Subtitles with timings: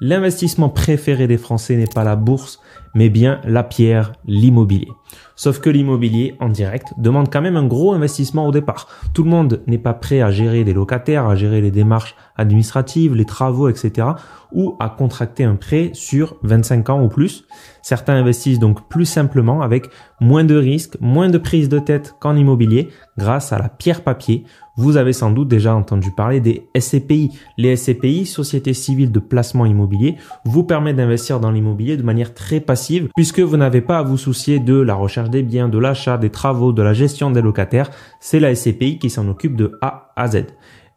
[0.00, 2.60] L'investissement préféré des Français n'est pas la bourse,
[2.94, 4.88] mais bien la pierre, l'immobilier.
[5.36, 8.88] Sauf que l'immobilier en direct demande quand même un gros investissement au départ.
[9.12, 13.14] Tout le monde n'est pas prêt à gérer des locataires, à gérer les démarches administratives,
[13.14, 14.08] les travaux, etc.
[14.52, 17.44] ou à contracter un prêt sur 25 ans ou plus.
[17.82, 19.88] Certains investissent donc plus simplement avec
[20.20, 22.88] moins de risques, moins de prise de tête qu'en immobilier
[23.18, 24.44] grâce à la pierre papier.
[24.76, 27.30] Vous avez sans doute déjà entendu parler des SCPI.
[27.58, 32.58] Les SCPI, Sociétés civiles de placement immobilier, vous permettent d'investir dans l'immobilier de manière très
[32.58, 36.18] passive puisque vous n'avez pas à vous soucier de la recherche des biens, de l'achat,
[36.18, 37.90] des travaux, de la gestion des locataires.
[38.20, 40.46] C'est la SCPI qui s'en occupe de A à Z.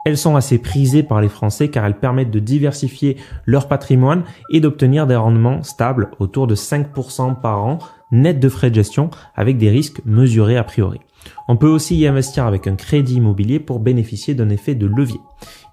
[0.05, 4.61] Elles sont assez prisées par les Français car elles permettent de diversifier leur patrimoine et
[4.61, 7.79] d'obtenir des rendements stables autour de 5% par an
[8.11, 11.01] net de frais de gestion avec des risques mesurés a priori.
[11.47, 15.19] On peut aussi y investir avec un crédit immobilier pour bénéficier d'un effet de levier.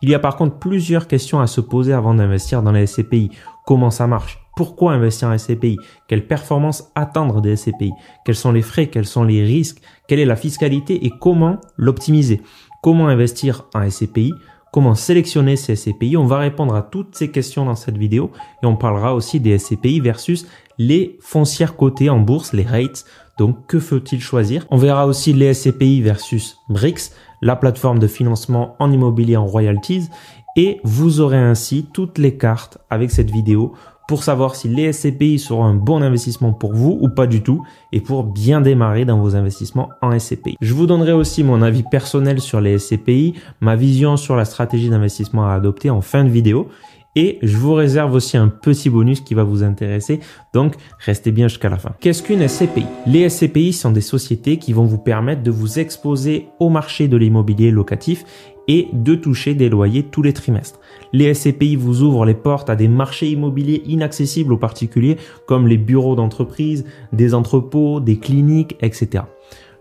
[0.03, 3.31] Il y a par contre plusieurs questions à se poser avant d'investir dans les SCPI.
[3.65, 4.44] Comment ça marche?
[4.57, 7.93] Pourquoi investir en SCPI Quelle performance attendre des SCPI
[8.25, 8.87] Quels sont les frais?
[8.87, 9.81] Quels sont les risques?
[10.07, 11.05] Quelle est la fiscalité?
[11.05, 12.41] Et comment l'optimiser?
[12.83, 14.33] Comment investir en SCPI
[14.75, 18.67] Comment sélectionner ces SCPI On va répondre à toutes ces questions dans cette vidéo et
[18.67, 20.47] on parlera aussi des SCPI versus
[20.79, 23.05] les foncières cotées en bourse, les rates.
[23.39, 24.67] Donc que faut-il choisir?
[24.71, 30.09] On verra aussi les SCPI versus BRICS, la plateforme de financement en immobilier en royalties.
[30.57, 33.75] Et vous aurez ainsi toutes les cartes avec cette vidéo
[34.07, 37.63] pour savoir si les SCPI seront un bon investissement pour vous ou pas du tout
[37.93, 40.57] et pour bien démarrer dans vos investissements en SCPI.
[40.61, 44.91] Je vous donnerai aussi mon avis personnel sur les SCPI, ma vision sur la stratégie
[44.91, 46.69] d'investissement à adopter en fin de vidéo
[47.17, 50.21] et je vous réserve aussi un petit bonus qui va vous intéresser,
[50.53, 51.93] donc restez bien jusqu'à la fin.
[52.01, 56.49] Qu'est-ce qu'une SCPI Les SCPI sont des sociétés qui vont vous permettre de vous exposer
[56.59, 58.25] au marché de l'immobilier locatif
[58.69, 60.81] et de toucher des loyers tous les trimestres.
[61.13, 65.79] Les SCPI vous ouvrent les portes à des marchés immobiliers inaccessibles aux particuliers comme les
[65.79, 69.25] bureaux d'entreprise, des entrepôts, des cliniques, etc.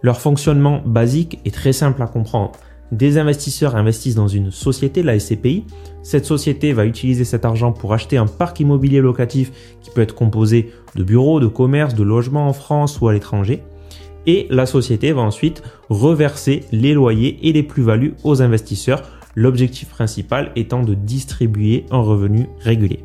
[0.02, 2.52] Leur fonctionnement basique est très simple à comprendre.
[2.92, 5.65] Des investisseurs investissent dans une société, la SCPI.
[6.04, 9.52] Cette société va utiliser cet argent pour acheter un parc immobilier locatif
[9.82, 13.64] qui peut être composé de bureaux, de commerces, de logements en France ou à l'étranger
[14.26, 19.04] et la société va ensuite reverser les loyers et les plus-values aux investisseurs,
[19.36, 23.04] l'objectif principal étant de distribuer un revenu régulier.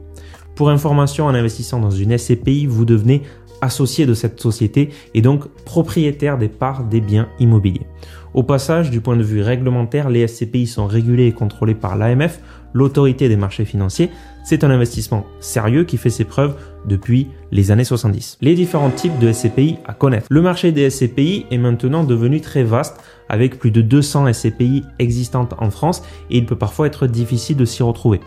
[0.55, 3.23] Pour information, en investissant dans une SCPI, vous devenez
[3.61, 7.87] associé de cette société et donc propriétaire des parts des biens immobiliers.
[8.35, 12.41] Au passage, du point de vue réglementaire, les SCPI sont régulés et contrôlés par l'AMF,
[12.73, 14.11] l'autorité des marchés financiers.
[14.49, 18.39] C'est un investissement sérieux qui fait ses preuves depuis les années 70.
[18.41, 20.27] Les différents types de SCPI à connaître.
[20.31, 22.97] Le marché des SCPI est maintenant devenu très vaste
[23.29, 27.67] avec plus de 200 SCPI existantes en France et il peut parfois être difficile de
[27.67, 28.21] s'y retrouver.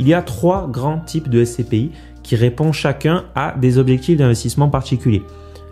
[0.00, 1.92] Il y a trois grands types de SCPI
[2.24, 5.22] qui répondent chacun à des objectifs d'investissement particuliers.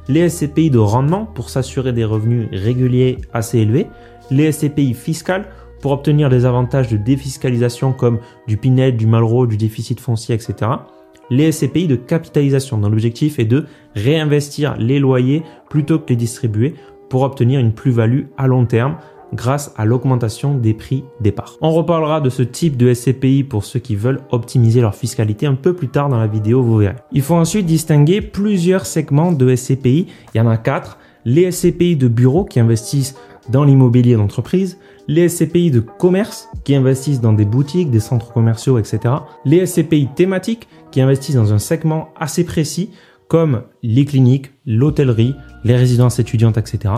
[0.06, 3.88] Les SCPI de rendement pour s'assurer des revenus réguliers assez élevés,
[4.30, 5.48] les SCPI fiscales
[5.86, 10.68] pour obtenir des avantages de défiscalisation comme du Pinel, du Malraux, du déficit foncier, etc.
[11.30, 16.74] Les SCPI de capitalisation dont l'objectif est de réinvestir les loyers plutôt que les distribuer
[17.08, 18.96] pour obtenir une plus-value à long terme
[19.32, 21.56] grâce à l'augmentation des prix des parts.
[21.60, 25.54] On reparlera de ce type de SCPI pour ceux qui veulent optimiser leur fiscalité un
[25.54, 26.96] peu plus tard dans la vidéo, vous verrez.
[27.12, 30.08] Il faut ensuite distinguer plusieurs segments de SCPI.
[30.34, 30.98] Il y en a quatre.
[31.24, 33.16] Les SCPI de bureaux qui investissent
[33.50, 38.78] dans l'immobilier d'entreprise, les SCPI de commerce qui investissent dans des boutiques, des centres commerciaux,
[38.78, 39.14] etc.
[39.44, 42.90] Les SCPI thématiques qui investissent dans un segment assez précis
[43.28, 46.94] comme les cliniques, l'hôtellerie, les résidences étudiantes, etc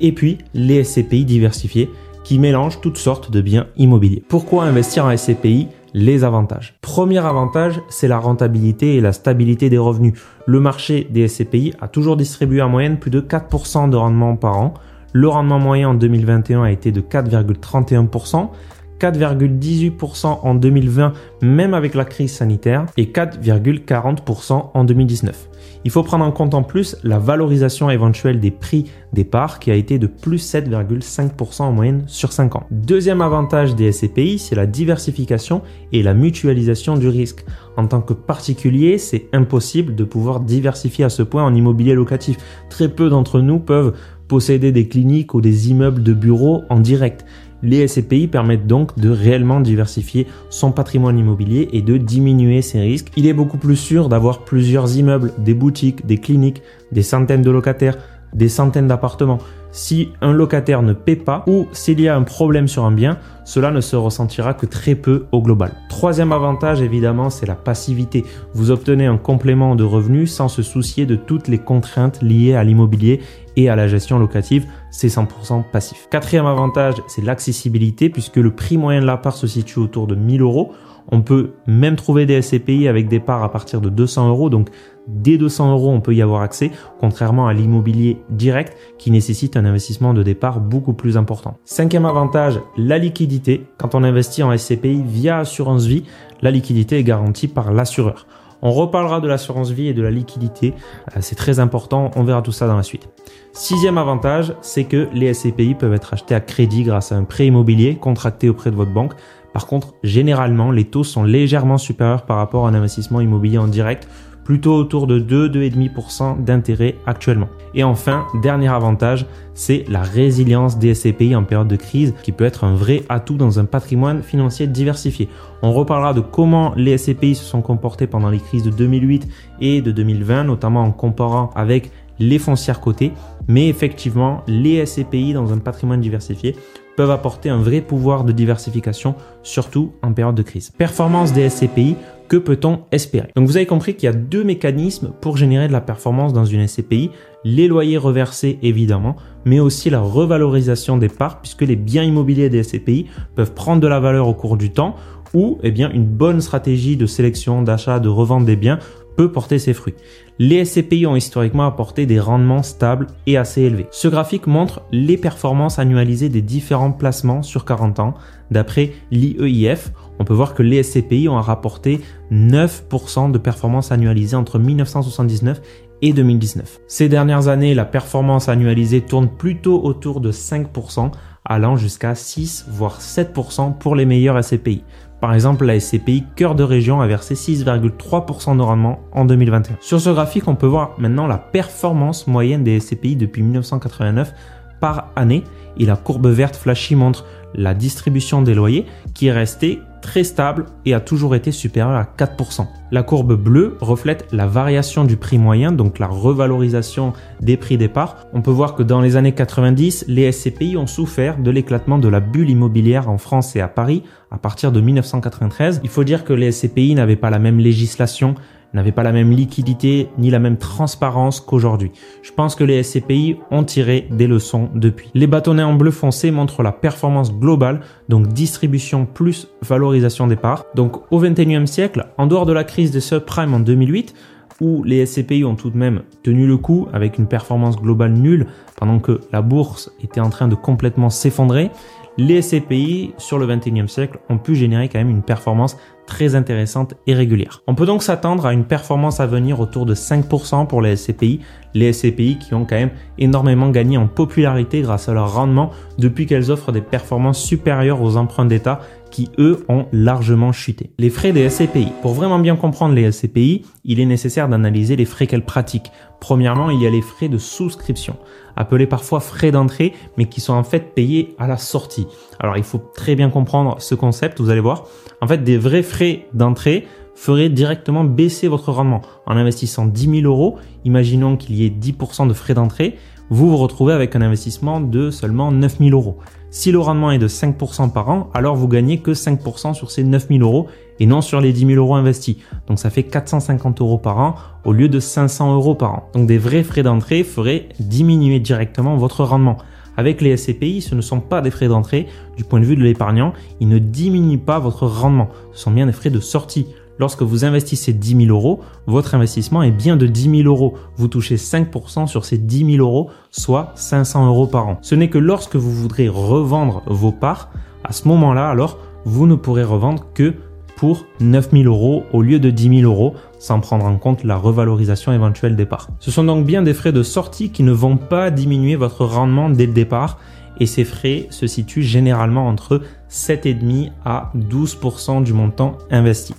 [0.00, 1.90] et puis les SCPI diversifiés
[2.24, 4.22] qui mélangent toutes sortes de biens immobiliers.
[4.28, 6.78] Pourquoi investir en SCPI les avantages.
[6.82, 10.12] Premier avantage, c'est la rentabilité et la stabilité des revenus.
[10.46, 14.58] Le marché des SCPI a toujours distribué en moyenne plus de 4% de rendement par
[14.58, 14.74] an.
[15.12, 18.50] Le rendement moyen en 2021 a été de 4,31%.
[18.98, 25.48] 4,18% en 2020, même avec la crise sanitaire, et 4,40% en 2019.
[25.84, 29.70] Il faut prendre en compte en plus la valorisation éventuelle des prix des parts qui
[29.70, 32.64] a été de plus 7,5% en moyenne sur 5 ans.
[32.70, 35.62] Deuxième avantage des SCPI, c'est la diversification
[35.92, 37.44] et la mutualisation du risque.
[37.76, 42.36] En tant que particulier, c'est impossible de pouvoir diversifier à ce point en immobilier locatif.
[42.70, 43.94] Très peu d'entre nous peuvent
[44.28, 47.24] posséder des cliniques ou des immeubles de bureaux en direct.
[47.62, 53.10] Les SCPI permettent donc de réellement diversifier son patrimoine immobilier et de diminuer ses risques.
[53.16, 57.50] Il est beaucoup plus sûr d'avoir plusieurs immeubles, des boutiques, des cliniques, des centaines de
[57.50, 57.98] locataires,
[58.34, 59.38] des centaines d'appartements.
[59.70, 63.18] Si un locataire ne paie pas ou s'il y a un problème sur un bien,
[63.44, 65.72] cela ne se ressentira que très peu au global.
[65.88, 68.24] Troisième avantage, évidemment, c'est la passivité.
[68.54, 72.64] Vous obtenez un complément de revenus sans se soucier de toutes les contraintes liées à
[72.64, 73.20] l'immobilier
[73.56, 76.08] et à la gestion locative, c'est 100% passif.
[76.10, 80.42] Quatrième avantage, c'est l'accessibilité puisque le prix moyen de l'appart se situe autour de 1000
[80.42, 80.72] euros.
[81.10, 84.68] On peut même trouver des SCPI avec des parts à partir de 200 euros, donc
[85.08, 86.70] dès 200 euros, on peut y avoir accès,
[87.00, 91.56] contrairement à l'immobilier direct qui nécessite un investissement de départ beaucoup plus important.
[91.64, 93.66] Cinquième avantage, la liquidité.
[93.78, 96.04] Quand on investit en SCPI via assurance vie,
[96.42, 98.26] la liquidité est garantie par l'assureur.
[98.60, 100.74] On reparlera de l'assurance vie et de la liquidité,
[101.16, 103.08] euh, c'est très important, on verra tout ça dans la suite.
[103.52, 107.46] Sixième avantage, c'est que les SCPI peuvent être achetés à crédit grâce à un prêt
[107.46, 109.12] immobilier contracté auprès de votre banque.
[109.52, 113.68] Par contre, généralement, les taux sont légèrement supérieurs par rapport à un investissement immobilier en
[113.68, 114.08] direct,
[114.48, 117.48] plutôt autour de 2-2,5% d'intérêt actuellement.
[117.74, 122.46] Et enfin, dernier avantage, c'est la résilience des SCPI en période de crise qui peut
[122.46, 125.28] être un vrai atout dans un patrimoine financier diversifié.
[125.60, 129.28] On reparlera de comment les SCPI se sont comportés pendant les crises de 2008
[129.60, 133.12] et de 2020, notamment en comparant avec les foncières cotées.
[133.48, 136.56] Mais effectivement, les SCPI dans un patrimoine diversifié
[136.96, 139.14] peuvent apporter un vrai pouvoir de diversification,
[139.44, 140.70] surtout en période de crise.
[140.70, 141.94] Performance des SCPI,
[142.28, 143.28] que peut-on espérer?
[143.34, 146.44] Donc vous avez compris qu'il y a deux mécanismes pour générer de la performance dans
[146.44, 147.10] une SCPI,
[147.44, 152.62] les loyers reversés évidemment, mais aussi la revalorisation des parts puisque les biens immobiliers des
[152.62, 154.94] SCPI peuvent prendre de la valeur au cours du temps
[155.34, 158.78] ou eh bien une bonne stratégie de sélection, d'achat, de revente des biens
[159.16, 159.96] peut porter ses fruits.
[160.38, 163.88] Les SCPI ont historiquement apporté des rendements stables et assez élevés.
[163.90, 168.14] Ce graphique montre les performances annualisées des différents placements sur 40 ans.
[168.52, 172.00] D'après l'IEIF, on peut voir que les SCPI ont rapporté
[172.32, 175.60] 9% de performance annualisée entre 1979
[176.02, 176.80] et 2019.
[176.86, 181.10] Ces dernières années, la performance annualisée tourne plutôt autour de 5%,
[181.44, 184.84] allant jusqu'à 6 voire 7% pour les meilleurs SCPI.
[185.20, 189.78] Par exemple, la SCPI Cœur de Région a versé 6,3% de rendement en 2021.
[189.80, 194.32] Sur ce graphique, on peut voir maintenant la performance moyenne des SCPI depuis 1989
[194.80, 195.42] par année
[195.76, 197.24] et la courbe verte flashy montre
[197.54, 202.04] la distribution des loyers qui est restée très stable et a toujours été supérieure à
[202.04, 202.66] 4%.
[202.90, 207.88] La courbe bleue reflète la variation du prix moyen, donc la revalorisation des prix des
[207.88, 208.26] parts.
[208.32, 212.08] On peut voir que dans les années 90, les SCPI ont souffert de l'éclatement de
[212.08, 215.80] la bulle immobilière en France et à Paris à partir de 1993.
[215.82, 218.34] Il faut dire que les SCPI n'avaient pas la même législation,
[218.74, 221.92] n'avaient pas la même liquidité ni la même transparence qu'aujourd'hui.
[222.22, 225.10] Je pense que les SCPI ont tiré des leçons depuis.
[225.14, 230.64] Les bâtonnets en bleu foncé montrent la performance globale, donc distribution plus valorisation des parts.
[230.74, 234.14] Donc au 21e siècle, en dehors de la crise des subprimes en 2008,
[234.60, 238.46] où les SCPI ont tout de même tenu le coup avec une performance globale nulle
[238.76, 241.70] pendant que la bourse était en train de complètement s'effondrer,
[242.18, 246.94] les SCPI sur le 21e siècle ont pu générer quand même une performance très intéressante
[247.06, 247.62] et régulière.
[247.66, 251.40] On peut donc s'attendre à une performance à venir autour de 5% pour les SCPI,
[251.74, 256.26] les SCPI qui ont quand même énormément gagné en popularité grâce à leur rendement depuis
[256.26, 260.90] qu'elles offrent des performances supérieures aux emprunts d'État qui eux ont largement chuté.
[260.98, 261.88] Les frais des SCPI.
[262.02, 265.90] Pour vraiment bien comprendre les SCPI, il est nécessaire d'analyser les frais qu'elles pratiquent.
[266.20, 268.16] Premièrement, il y a les frais de souscription,
[268.56, 272.06] appelés parfois frais d'entrée, mais qui sont en fait payés à la sortie.
[272.40, 274.84] Alors il faut très bien comprendre ce concept, vous allez voir.
[275.20, 279.02] En fait, des vrais frais d'entrée feraient directement baisser votre rendement.
[279.26, 282.96] En investissant 10 000 euros, imaginons qu'il y ait 10% de frais d'entrée,
[283.30, 286.18] vous vous retrouvez avec un investissement de seulement 9 000 euros.
[286.50, 290.02] Si le rendement est de 5% par an, alors vous gagnez que 5% sur ces
[290.02, 290.66] 9 000 euros
[290.98, 292.36] et non sur les 10 000 euros investis.
[292.66, 296.08] Donc ça fait 450 euros par an au lieu de 500 euros par an.
[296.14, 299.58] Donc des vrais frais d'entrée feraient diminuer directement votre rendement.
[299.98, 302.06] Avec les SCPI, ce ne sont pas des frais d'entrée.
[302.36, 305.28] Du point de vue de l'épargnant, ils ne diminuent pas votre rendement.
[305.52, 306.68] Ce sont bien des frais de sortie.
[306.98, 310.74] Lorsque vous investissez 10 000 euros, votre investissement est bien de 10 000 euros.
[310.96, 314.78] Vous touchez 5% sur ces 10 000 euros, soit 500 euros par an.
[314.82, 317.50] Ce n'est que lorsque vous voudrez revendre vos parts,
[317.84, 320.34] à ce moment-là, alors, vous ne pourrez revendre que
[320.76, 324.36] pour 9 000 euros au lieu de 10 000 euros, sans prendre en compte la
[324.36, 325.88] revalorisation éventuelle des parts.
[325.98, 329.50] Ce sont donc bien des frais de sortie qui ne vont pas diminuer votre rendement
[329.50, 330.18] dès le départ,
[330.60, 336.34] et ces frais se situent généralement entre 7,5 à 12% du montant investi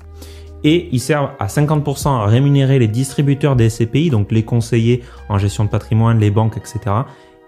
[0.63, 5.38] et ils servent à 50% à rémunérer les distributeurs des SCPI, donc les conseillers en
[5.38, 6.80] gestion de patrimoine, les banques, etc.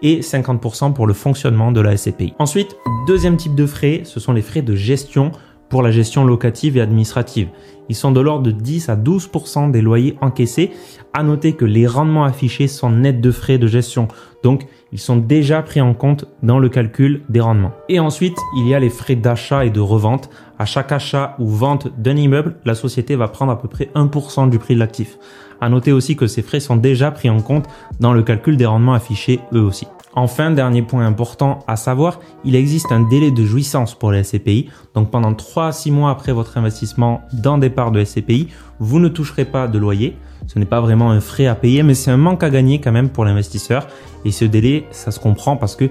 [0.02, 2.34] et 50% pour le fonctionnement de la SCPI.
[2.38, 2.76] Ensuite,
[3.06, 5.32] deuxième type de frais, ce sont les frais de gestion
[5.68, 7.48] pour la gestion locative et administrative.
[7.88, 10.70] Ils sont de l'ordre de 10 à 12% des loyers encaissés.
[11.14, 14.08] À noter que les rendements affichés sont nets de frais de gestion.
[14.42, 17.72] Donc, ils sont déjà pris en compte dans le calcul des rendements.
[17.88, 20.28] Et ensuite, il y a les frais d'achat et de revente.
[20.62, 24.48] À chaque achat ou vente d'un immeuble, la société va prendre à peu près 1%
[24.48, 25.18] du prix de l'actif.
[25.60, 27.66] À noter aussi que ces frais sont déjà pris en compte
[27.98, 29.88] dans le calcul des rendements affichés eux aussi.
[30.14, 34.70] Enfin, dernier point important à savoir, il existe un délai de jouissance pour les SCPI.
[34.94, 38.46] Donc pendant 3 à 6 mois après votre investissement dans des parts de SCPI,
[38.78, 40.16] vous ne toucherez pas de loyer.
[40.46, 42.92] Ce n'est pas vraiment un frais à payer, mais c'est un manque à gagner quand
[42.92, 43.88] même pour l'investisseur.
[44.24, 45.90] Et ce délai, ça se comprend parce que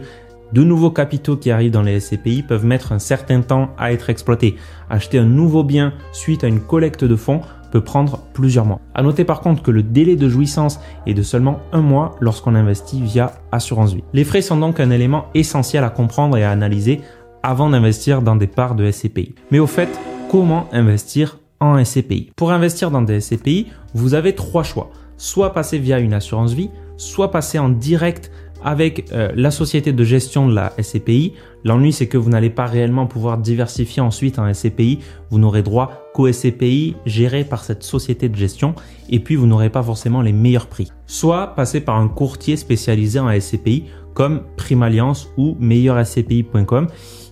[0.53, 4.09] de nouveaux capitaux qui arrivent dans les SCPI peuvent mettre un certain temps à être
[4.09, 4.55] exploités.
[4.89, 7.41] Acheter un nouveau bien suite à une collecte de fonds
[7.71, 8.81] peut prendre plusieurs mois.
[8.93, 12.55] À noter par contre que le délai de jouissance est de seulement un mois lorsqu'on
[12.55, 14.03] investit via assurance vie.
[14.13, 17.01] Les frais sont donc un élément essentiel à comprendre et à analyser
[17.43, 19.33] avant d'investir dans des parts de SCPI.
[19.51, 19.89] Mais au fait,
[20.29, 24.91] comment investir en SCPI Pour investir dans des SCPI, vous avez trois choix.
[25.17, 28.31] Soit passer via une assurance vie, soit passer en direct
[28.63, 31.33] avec euh, la société de gestion de la SCPI.
[31.63, 34.99] L'ennui, c'est que vous n'allez pas réellement pouvoir diversifier ensuite en SCPI.
[35.29, 38.75] Vous n'aurez droit qu'aux SCPI gérés par cette société de gestion
[39.09, 40.91] et puis vous n'aurez pas forcément les meilleurs prix.
[41.05, 46.87] Soit passer par un courtier spécialisé en SCPI comme Primalliance ou meilleurscpi.com.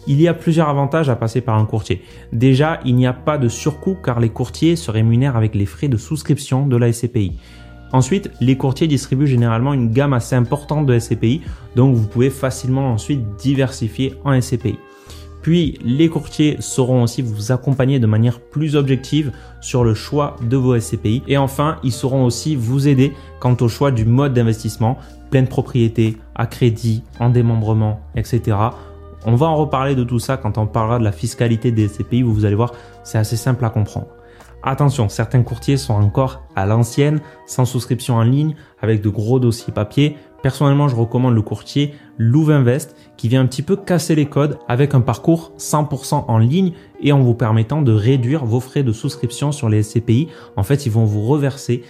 [0.07, 2.01] Il y a plusieurs avantages à passer par un courtier.
[2.31, 5.87] Déjà, il n'y a pas de surcoût car les courtiers se rémunèrent avec les frais
[5.87, 7.37] de souscription de la SCPI.
[7.91, 11.41] Ensuite, les courtiers distribuent généralement une gamme assez importante de SCPI,
[11.75, 14.77] donc vous pouvez facilement ensuite diversifier en SCPI.
[15.41, 19.31] Puis, les courtiers sauront aussi vous accompagner de manière plus objective
[19.61, 21.23] sur le choix de vos SCPI.
[21.27, 24.97] Et enfin, ils sauront aussi vous aider quant au choix du mode d'investissement,
[25.31, 28.57] pleine propriété, à crédit, en démembrement, etc.
[29.25, 32.21] On va en reparler de tout ça quand on parlera de la fiscalité des SCPI,
[32.21, 34.07] vous allez voir, c'est assez simple à comprendre.
[34.61, 39.71] Attention, certains courtiers sont encore à l'ancienne, sans souscription en ligne, avec de gros dossiers
[39.71, 40.17] papier.
[40.43, 44.93] Personnellement, je recommande le courtier Louvinvest qui vient un petit peu casser les codes avec
[44.93, 49.51] un parcours 100% en ligne et en vous permettant de réduire vos frais de souscription
[49.51, 50.27] sur les SCPI.
[50.57, 51.83] En fait, ils vont vous reverser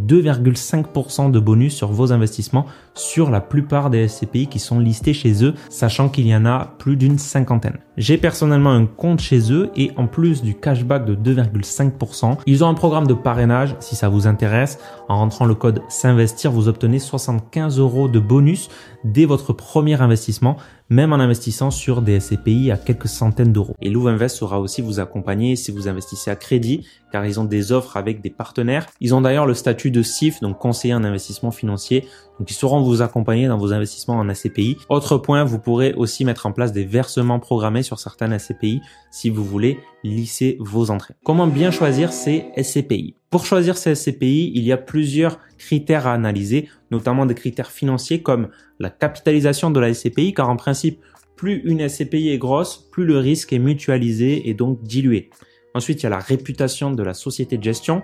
[0.00, 5.44] 2,5% de bonus sur vos investissements sur la plupart des SCPI qui sont listés chez
[5.44, 7.78] eux, sachant qu'il y en a plus d'une cinquantaine.
[7.96, 12.68] J'ai personnellement un compte chez eux et en plus du cashback de 2,5%, ils ont
[12.68, 14.78] un programme de parrainage si ça vous intéresse.
[15.08, 18.68] En rentrant le code s'investir, vous obtenez 75 euros de bonus
[19.12, 20.56] dès votre premier investissement
[20.88, 23.74] même en investissant sur des SCPI à quelques centaines d'euros.
[23.80, 27.72] Et Louvinvest saura aussi vous accompagner si vous investissez à crédit, car ils ont des
[27.72, 28.86] offres avec des partenaires.
[29.00, 32.06] Ils ont d'ailleurs le statut de CIF, donc conseiller en investissement financier,
[32.38, 34.76] donc ils sauront vous accompagner dans vos investissements en SCPI.
[34.88, 39.30] Autre point, vous pourrez aussi mettre en place des versements programmés sur certaines SCPI si
[39.30, 41.14] vous voulez lisser vos entrées.
[41.24, 46.14] Comment bien choisir ces SCPI Pour choisir ces SCPI, il y a plusieurs critères à
[46.14, 51.02] analyser, notamment des critères financiers comme la capitalisation de la SCPI, car en principe,
[51.36, 55.28] plus une SCPI est grosse, plus le risque est mutualisé et donc dilué.
[55.74, 58.02] Ensuite, il y a la réputation de la société de gestion,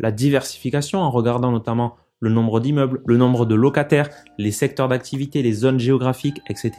[0.00, 5.40] la diversification en regardant notamment le nombre d'immeubles, le nombre de locataires, les secteurs d'activité,
[5.40, 6.72] les zones géographiques, etc.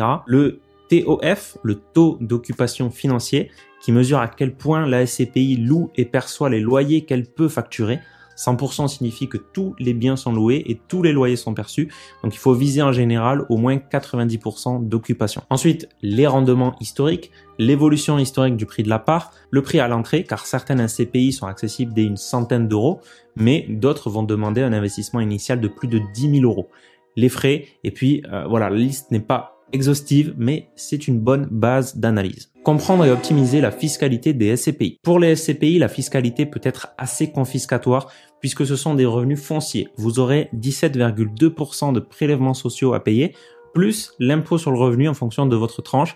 [0.89, 3.51] TOF, le taux d'occupation financier,
[3.82, 8.00] qui mesure à quel point la SCPI loue et perçoit les loyers qu'elle peut facturer.
[8.36, 11.92] 100% signifie que tous les biens sont loués et tous les loyers sont perçus.
[12.24, 15.42] Donc il faut viser en général au moins 90% d'occupation.
[15.50, 20.24] Ensuite, les rendements historiques, l'évolution historique du prix de la part, le prix à l'entrée,
[20.24, 23.01] car certaines SCPI sont accessibles dès une centaine d'euros,
[23.36, 26.70] mais d'autres vont demander un investissement initial de plus de 10 000 euros.
[27.15, 31.48] Les frais, et puis euh, voilà, la liste n'est pas exhaustive, mais c'est une bonne
[31.51, 32.51] base d'analyse.
[32.63, 34.98] Comprendre et optimiser la fiscalité des SCPI.
[35.03, 39.89] Pour les SCPI, la fiscalité peut être assez confiscatoire puisque ce sont des revenus fonciers.
[39.98, 43.36] Vous aurez 17,2% de prélèvements sociaux à payer,
[43.74, 46.15] plus l'impôt sur le revenu en fonction de votre tranche,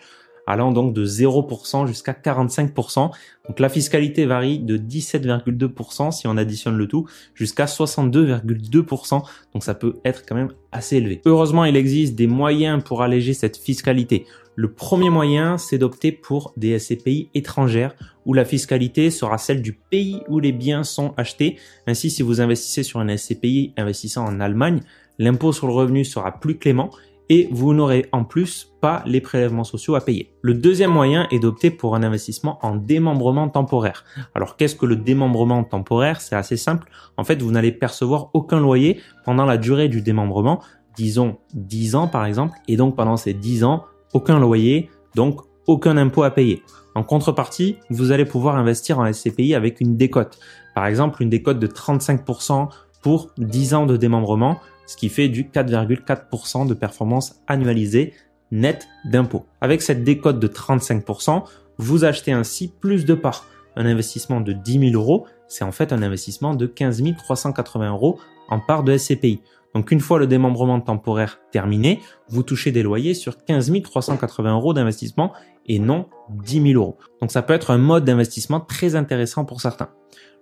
[0.49, 3.11] allant donc de 0% jusqu'à 45%.
[3.47, 9.21] Donc la fiscalité varie de 17,2% si on additionne le tout jusqu'à 62,2%.
[9.53, 11.21] Donc ça peut être quand même assez élevé.
[11.25, 14.25] Heureusement, il existe des moyens pour alléger cette fiscalité.
[14.55, 19.73] Le premier moyen, c'est d'opter pour des SCPI étrangères où la fiscalité sera celle du
[19.73, 21.57] pays où les biens sont achetés.
[21.87, 24.81] Ainsi, si vous investissez sur un SCPI investissant en Allemagne,
[25.17, 26.89] l'impôt sur le revenu sera plus clément
[27.29, 30.33] et vous n'aurez en plus pas les prélèvements sociaux à payer.
[30.41, 34.03] Le deuxième moyen est d'opter pour un investissement en démembrement temporaire.
[34.33, 36.21] Alors qu'est-ce que le démembrement temporaire?
[36.21, 36.89] C'est assez simple.
[37.17, 40.61] En fait, vous n'allez percevoir aucun loyer pendant la durée du démembrement,
[40.95, 45.97] disons 10 ans par exemple, et donc pendant ces 10 ans, aucun loyer, donc aucun
[45.97, 46.63] impôt à payer.
[46.95, 50.39] En contrepartie, vous allez pouvoir investir en SCPI avec une décote.
[50.73, 52.69] Par exemple, une décote de 35%
[53.01, 54.59] pour 10 ans de démembrement,
[54.89, 58.13] ce qui fait du 4,4% de performance annualisée
[58.49, 59.45] nette d'impôts.
[59.61, 61.43] Avec cette décote de 35%,
[61.77, 63.45] vous achetez ainsi plus de parts.
[63.75, 68.19] Un investissement de 10 000 euros, c'est en fait un investissement de 15 380 euros
[68.49, 69.43] en part de SCPI.
[69.75, 74.73] Donc une fois le démembrement temporaire terminé, vous touchez des loyers sur 15 380 euros
[74.73, 75.33] d'investissement
[75.67, 76.97] et non 10 000 euros.
[77.21, 79.91] Donc ça peut être un mode d'investissement très intéressant pour certains.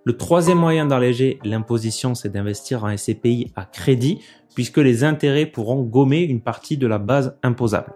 [0.08, 4.20] Le troisième moyen d'alléger l'imposition, c'est d'investir en SCPI à crédit,
[4.54, 7.92] puisque les intérêts pourront gommer une partie de la base imposable.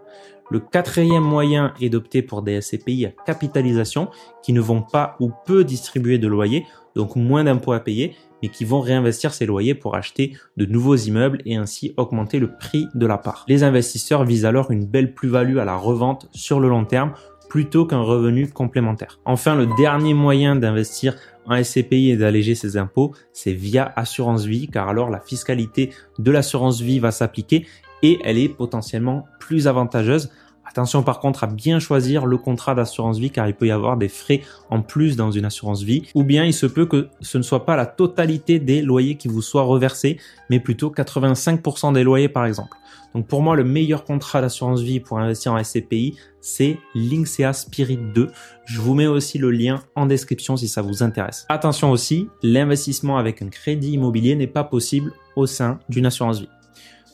[0.51, 4.11] Le quatrième moyen est d'opter pour des SCPI à capitalisation
[4.43, 8.51] qui ne vont pas ou peu distribuer de loyers, donc moins d'impôts à payer, mais
[8.51, 12.89] qui vont réinvestir ces loyers pour acheter de nouveaux immeubles et ainsi augmenter le prix
[12.95, 13.47] de la part.
[13.49, 17.15] Les investisseurs visent alors une belle plus-value à la revente sur le long terme
[17.53, 19.21] plutôt qu'un revenu complémentaire.
[19.27, 24.69] Enfin, le dernier moyen d'investir en SCPI et d'alléger ses impôts, c'est via assurance vie,
[24.69, 27.67] car alors la fiscalité de l'assurance vie va s'appliquer
[28.03, 30.31] et elle est potentiellement plus avantageuse
[30.73, 33.99] Attention par contre à bien choisir le contrat d'assurance vie car il peut y avoir
[33.99, 37.37] des frais en plus dans une assurance vie ou bien il se peut que ce
[37.37, 42.03] ne soit pas la totalité des loyers qui vous soient reversés mais plutôt 85% des
[42.03, 42.75] loyers par exemple.
[43.15, 47.99] Donc pour moi le meilleur contrat d'assurance vie pour investir en SCPI c'est Linksea Spirit
[48.15, 48.31] 2.
[48.65, 51.45] Je vous mets aussi le lien en description si ça vous intéresse.
[51.51, 56.49] Attention aussi, l'investissement avec un crédit immobilier n'est pas possible au sein d'une assurance vie.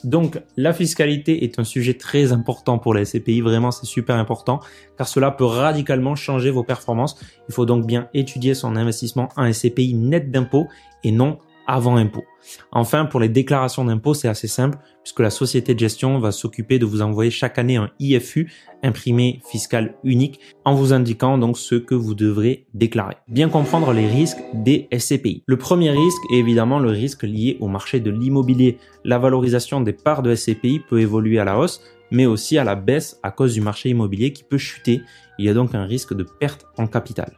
[0.05, 4.61] Donc la fiscalité est un sujet très important pour les SCPI, vraiment c'est super important
[4.97, 7.19] car cela peut radicalement changer vos performances.
[7.49, 10.69] Il faut donc bien étudier son investissement en SCPI net d'impôt
[11.03, 11.39] et non
[11.69, 12.25] avant impôt.
[12.73, 16.79] Enfin, pour les déclarations d'impôt, c'est assez simple puisque la société de gestion va s'occuper
[16.79, 18.51] de vous envoyer chaque année un IFU,
[18.83, 23.17] imprimé fiscal unique, en vous indiquant donc ce que vous devrez déclarer.
[23.29, 25.45] Bien comprendre les risques des SCPI.
[25.47, 28.79] Le premier risque est évidemment le risque lié au marché de l'immobilier.
[29.05, 32.77] La valorisation des parts de SCPI peut évoluer à la hausse, mais aussi à la
[32.77, 35.03] baisse à cause du marché immobilier qui peut chuter.
[35.39, 37.33] Il y a donc un risque de perte en capital.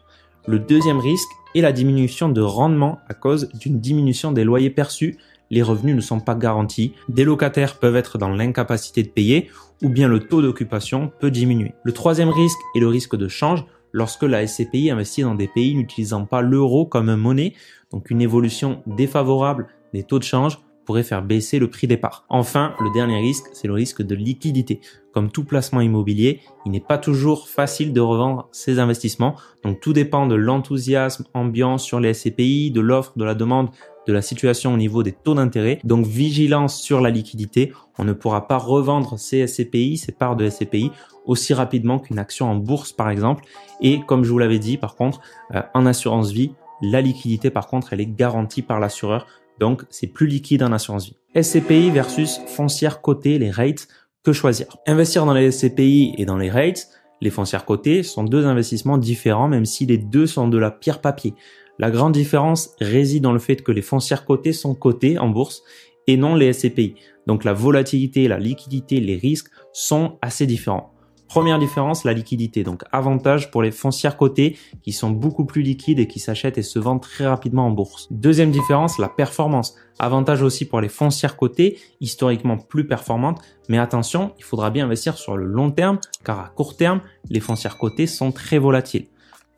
[0.46, 5.18] Le deuxième risque est la diminution de rendement à cause d'une diminution des loyers perçus.
[5.50, 6.92] Les revenus ne sont pas garantis.
[7.08, 9.50] Des locataires peuvent être dans l'incapacité de payer
[9.82, 11.74] ou bien le taux d'occupation peut diminuer.
[11.82, 15.74] Le troisième risque est le risque de change lorsque la SCPI investit dans des pays
[15.74, 17.54] n'utilisant pas l'euro comme monnaie,
[17.90, 22.24] donc une évolution défavorable des taux de change pourrait faire baisser le prix des parts.
[22.28, 24.80] Enfin, le dernier risque, c'est le risque de liquidité.
[25.12, 29.36] Comme tout placement immobilier, il n'est pas toujours facile de revendre ses investissements.
[29.62, 33.68] Donc tout dépend de l'enthousiasme ambiant sur les SCPI, de l'offre, de la demande,
[34.08, 35.78] de la situation au niveau des taux d'intérêt.
[35.84, 37.72] Donc vigilance sur la liquidité.
[37.96, 40.90] On ne pourra pas revendre ces SCPI, ces parts de SCPI
[41.24, 43.44] aussi rapidement qu'une action en bourse par exemple.
[43.80, 45.20] Et comme je vous l'avais dit par contre,
[45.54, 46.50] euh, en assurance vie,
[46.82, 49.28] la liquidité par contre, elle est garantie par l'assureur.
[49.60, 51.16] Donc, c'est plus liquide en assurance vie.
[51.40, 53.86] SCPI versus foncière cotée, les rates,
[54.24, 54.66] que choisir?
[54.86, 56.88] Investir dans les SCPI et dans les rates,
[57.20, 61.00] les foncières cotées sont deux investissements différents même si les deux sont de la pierre
[61.00, 61.34] papier.
[61.78, 65.62] La grande différence réside dans le fait que les foncières cotées sont cotées en bourse
[66.06, 66.94] et non les SCPI.
[67.26, 70.92] Donc la volatilité, la liquidité, les risques sont assez différents.
[71.30, 72.64] Première différence, la liquidité.
[72.64, 76.64] Donc avantage pour les foncières cotées qui sont beaucoup plus liquides et qui s'achètent et
[76.64, 78.08] se vendent très rapidement en bourse.
[78.10, 79.76] Deuxième différence, la performance.
[80.00, 83.40] Avantage aussi pour les foncières cotées, historiquement plus performantes.
[83.68, 87.38] Mais attention, il faudra bien investir sur le long terme car à court terme, les
[87.38, 89.06] foncières cotées sont très volatiles.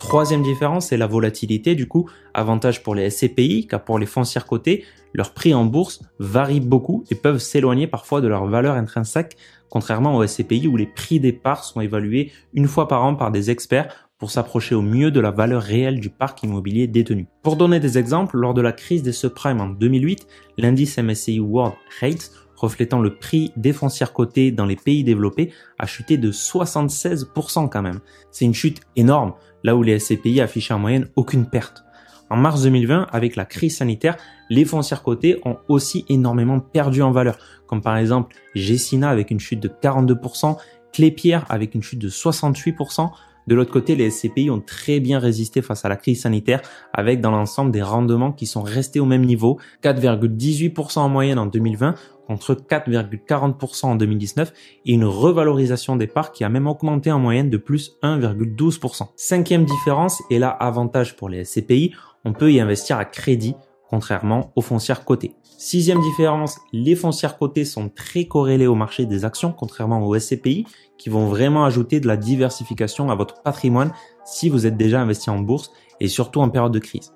[0.03, 1.77] Troisième différence, c'est la volatilité.
[1.77, 4.85] Du coup, avantage pour les SCPI, car pour les foncières cotées,
[5.15, 9.37] leurs prix en bourse varient beaucoup et peuvent s'éloigner parfois de leur valeur intrinsèque,
[9.71, 13.31] contrairement aux SCPI où les prix des parts sont évalués une fois par an par
[13.31, 17.29] des experts pour s'approcher au mieux de la valeur réelle du parc immobilier détenu.
[17.43, 20.27] Pour donner des exemples, lors de la crise des subprimes en 2008,
[20.59, 25.87] l'indice MSCI World Rates reflétant le prix des foncières cotées dans les pays développés, a
[25.87, 28.01] chuté de 76% quand même.
[28.31, 31.85] C'est une chute énorme, là où les SCPI affichaient en moyenne aucune perte.
[32.31, 34.17] En mars 2020, avec la crise sanitaire,
[34.49, 39.41] les foncières cotées ont aussi énormément perdu en valeur, comme par exemple Gessina avec une
[39.41, 40.57] chute de 42%,
[40.93, 43.11] Clépierre avec une chute de 68%,
[43.49, 47.21] de l'autre côté, les SCPI ont très bien résisté face à la crise sanitaire avec
[47.21, 51.95] dans l'ensemble des rendements qui sont restés au même niveau, 4,18% en moyenne en 2020
[52.27, 54.53] contre 4,40% en 2019
[54.87, 59.09] et une revalorisation des parts qui a même augmenté en moyenne de plus 1,12%.
[59.17, 63.55] Cinquième différence, et là avantage pour les SCPI, on peut y investir à crédit
[63.93, 65.37] contrairement aux foncières cotées.
[65.59, 70.67] Sixième différence, les foncières cotées sont très corrélées au marché des actions, contrairement aux SCPI,
[70.97, 73.93] qui vont vraiment ajouter de la diversification à votre patrimoine
[74.25, 77.13] si vous êtes déjà investi en bourse et surtout en période de crise.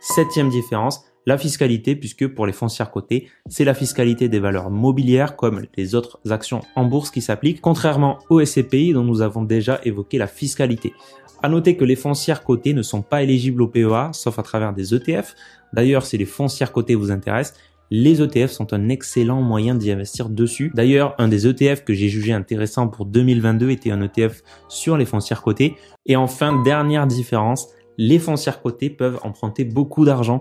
[0.00, 5.36] Septième différence, la fiscalité, puisque pour les foncières cotées, c'est la fiscalité des valeurs mobilières
[5.36, 9.80] comme les autres actions en bourse qui s'appliquent, contrairement aux SCPI dont nous avons déjà
[9.84, 10.94] évoqué la fiscalité.
[11.42, 14.74] À noter que les foncières cotées ne sont pas éligibles au PEA, sauf à travers
[14.74, 15.34] des ETF.
[15.72, 17.58] D'ailleurs, si les foncières cotées vous intéressent,
[17.90, 20.70] les ETF sont un excellent moyen d'y investir dessus.
[20.74, 25.06] D'ailleurs, un des ETF que j'ai jugé intéressant pour 2022 était un ETF sur les
[25.06, 25.76] foncières cotées.
[26.06, 30.40] Et enfin, dernière différence, les foncières cotées peuvent emprunter beaucoup d'argent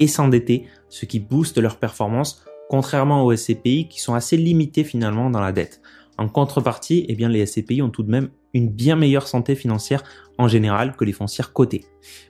[0.00, 5.30] et s'endetter, ce qui booste leur performance, contrairement aux SCPI qui sont assez limités finalement
[5.30, 5.80] dans la dette.
[6.18, 10.02] En contrepartie, eh bien, les SCPI ont tout de même une bien meilleure santé financière
[10.38, 11.84] en général que les foncières cotées.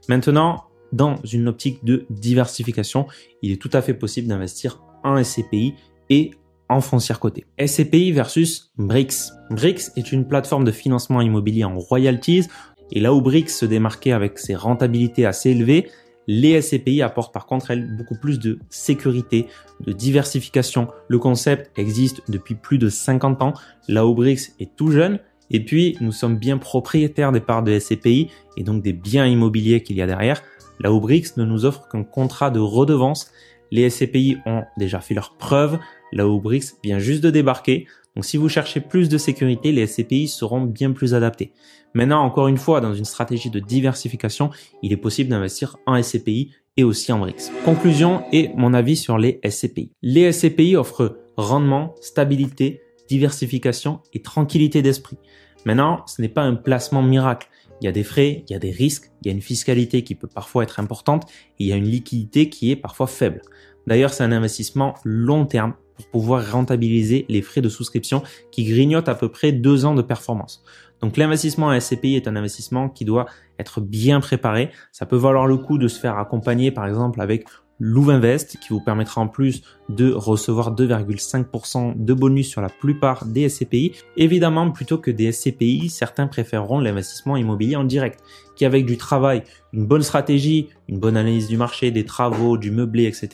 [0.09, 3.06] Maintenant, dans une optique de diversification,
[3.42, 5.74] il est tout à fait possible d'investir en SCPI
[6.09, 6.33] et
[6.68, 7.46] en foncière cotée.
[7.64, 9.33] SCPI versus BRICS.
[9.50, 12.46] BRICS est une plateforme de financement immobilier en royalties
[12.92, 15.88] et là où BRICS se démarquait avec ses rentabilités assez élevées,
[16.26, 19.46] les SCPI apportent par contre, elles, beaucoup plus de sécurité,
[19.80, 20.88] de diversification.
[21.09, 23.54] Le concept existe depuis plus de 50 ans.
[23.88, 25.18] La Brix est tout jeune.
[25.50, 29.83] Et puis, nous sommes bien propriétaires des parts de SCPI et donc des biens immobiliers
[29.83, 30.42] qu'il y a derrière.
[30.78, 33.33] La Brix ne nous offre qu'un contrat de redevance.
[33.70, 35.78] Les SCPI ont déjà fait leurs preuves.
[36.12, 37.87] La Brix vient juste de débarquer.
[38.14, 41.53] Donc si vous cherchez plus de sécurité, les SCPI seront bien plus adaptés.
[41.94, 44.51] Maintenant, encore une fois, dans une stratégie de diversification,
[44.83, 47.51] il est possible d'investir en SCPI et aussi en BRICS.
[47.64, 49.90] Conclusion et mon avis sur les SCPI.
[50.03, 55.18] Les SCPI offrent rendement, stabilité, diversification et tranquillité d'esprit.
[55.64, 57.49] Maintenant, ce n'est pas un placement miracle.
[57.81, 60.05] Il y a des frais, il y a des risques, il y a une fiscalité
[60.05, 61.25] qui peut parfois être importante
[61.59, 63.42] et il y a une liquidité qui est parfois faible.
[63.87, 69.08] D'ailleurs, c'est un investissement long terme pour pouvoir rentabiliser les frais de souscription qui grignotent
[69.08, 70.62] à peu près deux ans de performance.
[71.00, 73.26] Donc l'investissement à SCPI est un investissement qui doit
[73.58, 74.70] être bien préparé.
[74.92, 77.44] Ça peut valoir le coup de se faire accompagner par exemple avec
[77.82, 83.48] Louvinvest qui vous permettra en plus de recevoir 2,5% de bonus sur la plupart des
[83.48, 83.92] SCPI.
[84.18, 88.20] Évidemment, plutôt que des SCPI, certains préféreront l'investissement immobilier en direct
[88.54, 92.70] qui avec du travail, une bonne stratégie, une bonne analyse du marché, des travaux, du
[92.70, 93.30] meublé, etc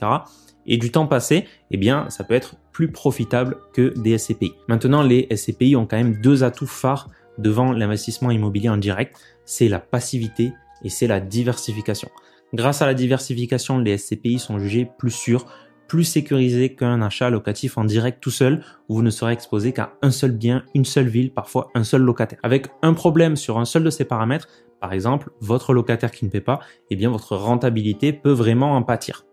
[0.66, 4.54] et du temps passé, eh bien, ça peut être plus profitable que des SCPI.
[4.68, 9.68] Maintenant, les SCPI ont quand même deux atouts phares devant l'investissement immobilier en direct, c'est
[9.68, 10.52] la passivité
[10.82, 12.08] et c'est la diversification.
[12.54, 15.46] Grâce à la diversification, les SCPI sont jugés plus sûrs,
[15.88, 19.92] plus sécurisés qu'un achat locatif en direct tout seul, où vous ne serez exposé qu'à
[20.02, 22.38] un seul bien, une seule ville, parfois un seul locataire.
[22.42, 24.48] Avec un problème sur un seul de ces paramètres,
[24.80, 28.82] par exemple, votre locataire qui ne paie pas, eh bien votre rentabilité peut vraiment en
[28.82, 29.24] pâtir.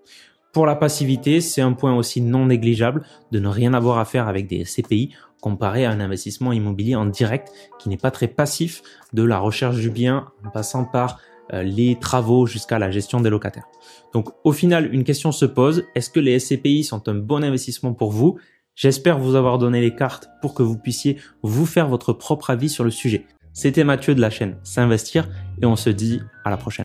[0.54, 4.28] Pour la passivité, c'est un point aussi non négligeable de ne rien avoir à faire
[4.28, 8.84] avec des CPI comparé à un investissement immobilier en direct qui n'est pas très passif
[9.14, 11.20] de la recherche du bien en passant par
[11.54, 13.68] euh, les travaux jusqu'à la gestion des locataires.
[14.14, 17.96] Donc au final, une question se pose, est-ce que les SCPI sont un bon investissement
[17.96, 18.38] pour vous?
[18.76, 22.70] J'espère vous avoir donné les cartes pour que vous puissiez vous faire votre propre avis
[22.70, 23.26] sur le sujet.
[23.54, 25.28] C'était Mathieu de la chaîne S'investir
[25.62, 26.82] et on se dit à la prochaine.